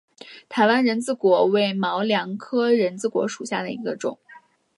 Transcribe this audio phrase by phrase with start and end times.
[0.49, 4.17] 台湾人字果为毛茛科人字果属下的一个种。